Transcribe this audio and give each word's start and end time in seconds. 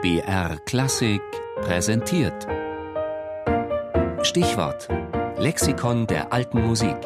BR 0.00 0.58
Klassik 0.64 1.22
präsentiert. 1.60 2.46
Stichwort: 4.22 4.88
Lexikon 5.38 6.06
der 6.06 6.32
alten 6.32 6.64
Musik. 6.64 6.96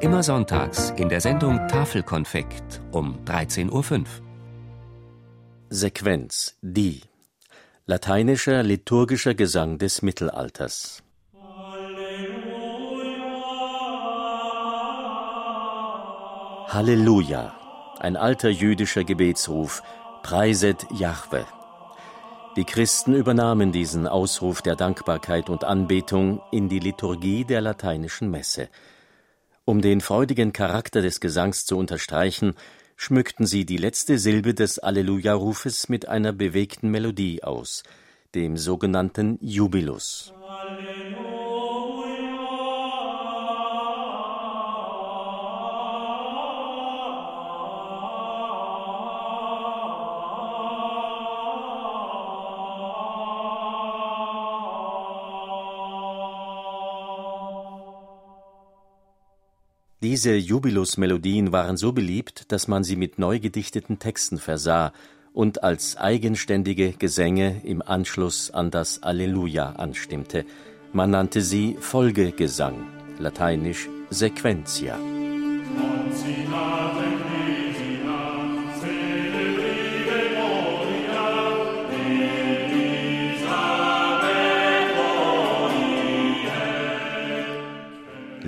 Immer 0.00 0.22
sonntags 0.22 0.90
in 0.98 1.08
der 1.08 1.22
Sendung 1.22 1.66
Tafelkonfekt 1.68 2.82
um 2.92 3.24
13.05 3.24 3.70
Uhr. 3.72 4.04
Sequenz 5.70 6.58
Die 6.60 7.00
lateinischer 7.86 8.62
liturgischer 8.62 9.32
Gesang 9.32 9.78
des 9.78 10.02
Mittelalters. 10.02 11.02
Halleluja, 16.68 17.54
ein 18.00 18.18
alter 18.18 18.50
jüdischer 18.50 19.04
Gebetsruf, 19.04 19.82
preiset 20.22 20.84
Jahwe. 20.92 21.46
Die 22.58 22.64
Christen 22.64 23.14
übernahmen 23.14 23.70
diesen 23.70 24.08
Ausruf 24.08 24.62
der 24.62 24.74
Dankbarkeit 24.74 25.48
und 25.48 25.62
Anbetung 25.62 26.42
in 26.50 26.68
die 26.68 26.80
Liturgie 26.80 27.44
der 27.44 27.60
lateinischen 27.60 28.32
Messe. 28.32 28.68
Um 29.64 29.80
den 29.80 30.00
freudigen 30.00 30.52
Charakter 30.52 31.00
des 31.00 31.20
Gesangs 31.20 31.66
zu 31.66 31.78
unterstreichen, 31.78 32.56
schmückten 32.96 33.46
sie 33.46 33.64
die 33.64 33.76
letzte 33.76 34.18
Silbe 34.18 34.54
des 34.54 34.80
Alleluja-Rufes 34.80 35.88
mit 35.88 36.08
einer 36.08 36.32
bewegten 36.32 36.90
Melodie 36.90 37.44
aus, 37.44 37.84
dem 38.34 38.56
sogenannten 38.56 39.38
Jubilus. 39.40 40.34
Diese 60.00 60.36
Jubilusmelodien 60.36 61.50
waren 61.50 61.76
so 61.76 61.92
beliebt, 61.92 62.52
dass 62.52 62.68
man 62.68 62.84
sie 62.84 62.94
mit 62.94 63.18
neu 63.18 63.40
gedichteten 63.40 63.98
Texten 63.98 64.38
versah 64.38 64.92
und 65.32 65.64
als 65.64 65.96
eigenständige 65.96 66.92
Gesänge 66.92 67.62
im 67.64 67.82
Anschluss 67.82 68.52
an 68.52 68.70
das 68.70 69.02
Alleluja 69.02 69.70
anstimmte. 69.70 70.44
Man 70.92 71.10
nannte 71.10 71.42
sie 71.42 71.76
Folgegesang, 71.80 72.86
lateinisch 73.18 73.88
Sequentia. 74.10 74.96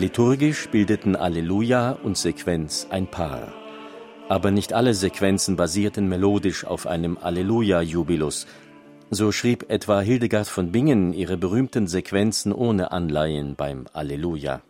Liturgisch 0.00 0.70
bildeten 0.70 1.14
Alleluja 1.14 1.90
und 1.90 2.16
Sequenz 2.16 2.86
ein 2.88 3.06
Paar. 3.06 3.52
Aber 4.30 4.50
nicht 4.50 4.72
alle 4.72 4.94
Sequenzen 4.94 5.56
basierten 5.56 6.08
melodisch 6.08 6.64
auf 6.64 6.86
einem 6.86 7.18
Alleluja-Jubilus. 7.18 8.46
So 9.10 9.30
schrieb 9.30 9.66
etwa 9.68 10.00
Hildegard 10.00 10.48
von 10.48 10.72
Bingen 10.72 11.12
ihre 11.12 11.36
berühmten 11.36 11.86
Sequenzen 11.86 12.54
ohne 12.54 12.92
Anleihen 12.92 13.56
beim 13.56 13.88
Alleluja. 13.92 14.62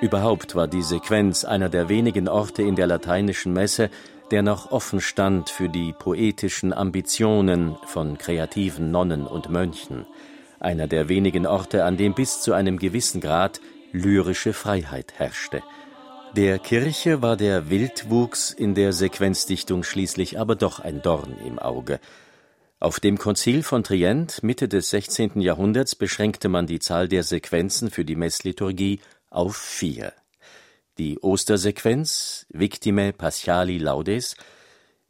Überhaupt 0.00 0.56
war 0.56 0.66
die 0.66 0.82
Sequenz 0.82 1.44
einer 1.44 1.68
der 1.68 1.88
wenigen 1.88 2.28
Orte 2.28 2.62
in 2.62 2.74
der 2.74 2.88
lateinischen 2.88 3.52
Messe, 3.52 3.90
der 4.30 4.42
noch 4.42 4.70
offen 4.70 5.00
stand 5.00 5.50
für 5.50 5.68
die 5.68 5.92
poetischen 5.92 6.72
Ambitionen 6.72 7.76
von 7.86 8.18
kreativen 8.18 8.90
Nonnen 8.90 9.26
und 9.26 9.48
Mönchen, 9.48 10.06
einer 10.58 10.86
der 10.86 11.08
wenigen 11.08 11.46
Orte, 11.46 11.84
an 11.84 11.96
dem 11.96 12.14
bis 12.14 12.40
zu 12.40 12.52
einem 12.52 12.78
gewissen 12.78 13.20
Grad 13.20 13.60
lyrische 13.92 14.52
Freiheit 14.52 15.14
herrschte. 15.16 15.62
Der 16.34 16.58
Kirche 16.58 17.22
war 17.22 17.36
der 17.36 17.70
Wildwuchs 17.70 18.50
in 18.50 18.74
der 18.74 18.92
Sequenzdichtung 18.92 19.84
schließlich 19.84 20.38
aber 20.38 20.54
doch 20.54 20.80
ein 20.80 21.00
Dorn 21.00 21.36
im 21.46 21.58
Auge. 21.58 22.00
Auf 22.78 23.00
dem 23.00 23.16
Konzil 23.16 23.62
von 23.62 23.84
Trient 23.84 24.42
Mitte 24.42 24.68
des 24.68 24.90
16. 24.90 25.40
Jahrhunderts 25.40 25.94
beschränkte 25.94 26.50
man 26.50 26.66
die 26.66 26.78
Zahl 26.78 27.08
der 27.08 27.22
Sequenzen 27.22 27.90
für 27.90 28.04
die 28.04 28.16
Messliturgie 28.16 29.00
auf 29.30 29.56
vier 29.56 30.12
die 30.98 31.18
Ostersequenz 31.20 32.46
Victime 32.48 33.12
Paschali 33.12 33.78
Laudes, 33.78 34.36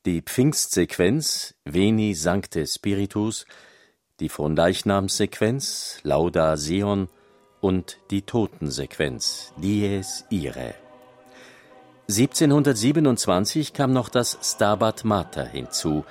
die 0.04 0.22
Pfingstsequenz 0.22 1.54
Veni 1.64 2.14
Sancte 2.14 2.66
Spiritus, 2.66 3.46
die 4.20 4.28
Fronleichnamssequenz 4.28 5.98
Lauda 6.02 6.56
Sion 6.56 7.08
und 7.60 7.98
die 8.10 8.22
Totensequenz 8.22 9.52
Dies 9.58 10.24
Irae. 10.30 10.74
1727 12.08 13.72
kam 13.72 13.92
noch 13.92 14.08
das 14.08 14.38
Stabat 14.42 15.04
Mater 15.04 15.44
hinzu, 15.44 16.04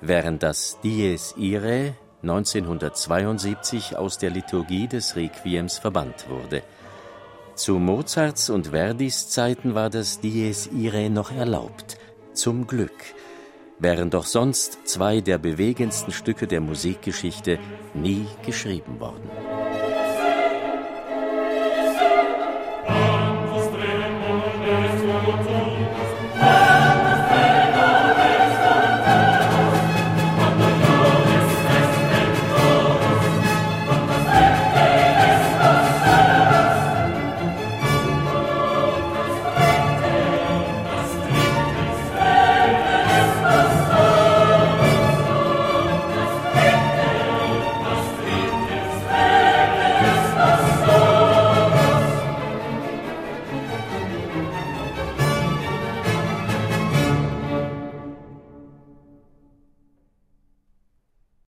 während 0.00 0.42
das 0.42 0.78
Dies 0.82 1.34
Irae 1.36 1.94
1972 2.22 3.96
aus 3.96 4.18
der 4.18 4.30
Liturgie 4.30 4.86
des 4.86 5.16
Requiems 5.16 5.78
verbannt 5.78 6.28
wurde– 6.28 6.62
zu 7.60 7.78
Mozarts 7.78 8.48
und 8.48 8.68
Verdis 8.68 9.28
Zeiten 9.28 9.74
war 9.74 9.90
das 9.90 10.18
Dies 10.18 10.70
Irae 10.72 11.10
noch 11.10 11.30
erlaubt. 11.30 11.98
Zum 12.32 12.66
Glück. 12.66 12.90
Während 13.78 14.14
doch 14.14 14.24
sonst 14.24 14.88
zwei 14.88 15.20
der 15.20 15.36
bewegendsten 15.36 16.10
Stücke 16.10 16.46
der 16.46 16.62
Musikgeschichte 16.62 17.58
nie 17.92 18.24
geschrieben 18.46 18.98
worden. 18.98 19.28
Musik 25.36 26.09